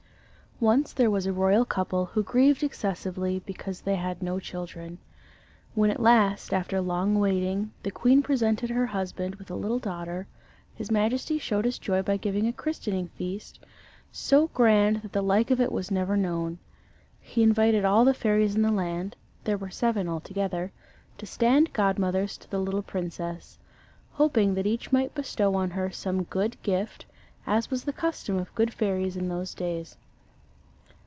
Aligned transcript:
Once 0.61 0.93
there 0.93 1.09
was 1.09 1.25
a 1.25 1.33
royal 1.33 1.65
couple 1.65 2.05
who 2.05 2.21
grieved 2.21 2.61
excessively 2.61 3.41
because 3.47 3.81
they 3.81 3.95
had 3.95 4.21
no 4.21 4.39
children. 4.39 4.95
When 5.73 5.89
at 5.89 5.99
last, 5.99 6.53
after 6.53 6.79
long 6.79 7.17
waiting, 7.17 7.71
the 7.81 7.89
queen 7.89 8.21
presented 8.21 8.69
her 8.69 8.85
husband 8.85 9.33
with 9.37 9.49
a 9.49 9.55
little 9.55 9.79
daughter, 9.79 10.27
his 10.75 10.91
majesty 10.91 11.39
showed 11.39 11.65
his 11.65 11.79
joy 11.79 12.03
by 12.03 12.17
giving 12.17 12.45
a 12.45 12.53
christening 12.53 13.07
feast, 13.07 13.59
so 14.11 14.49
grand 14.49 14.97
that 15.01 15.13
the 15.13 15.23
like 15.23 15.49
of 15.49 15.59
it 15.59 15.71
was 15.71 15.89
never 15.89 16.15
known. 16.15 16.59
He 17.19 17.41
invited 17.41 17.83
all 17.83 18.05
the 18.05 18.13
fairies 18.13 18.53
in 18.53 18.61
the 18.61 18.69
land 18.71 19.15
there 19.43 19.57
were 19.57 19.71
seven 19.71 20.07
altogether 20.07 20.71
to 21.17 21.25
stand 21.25 21.73
godmothers 21.73 22.37
to 22.37 22.47
the 22.51 22.59
little 22.59 22.83
princess; 22.83 23.57
hoping 24.11 24.53
that 24.53 24.67
each 24.67 24.91
might 24.91 25.15
bestow 25.15 25.55
on 25.55 25.71
her 25.71 25.89
some 25.89 26.21
good 26.25 26.55
gift, 26.61 27.03
as 27.47 27.71
was 27.71 27.83
the 27.83 27.91
custom 27.93 28.37
of 28.37 28.53
good 28.53 28.71
fairies 28.71 29.17
in 29.17 29.27
those 29.27 29.55
days. 29.55 29.97